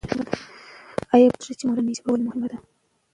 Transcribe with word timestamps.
آیا 1.13 1.27
پوهېږې 1.33 1.53
چې 1.59 1.65
مورنۍ 1.69 1.93
ژبه 1.97 2.09
ولې 2.11 2.25
مهمه 2.27 2.47
ده؟ 2.51 2.57